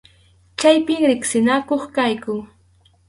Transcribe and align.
Chaypim 0.59 1.03
riqsinakuq 1.09 1.83
kayku. 1.95 2.33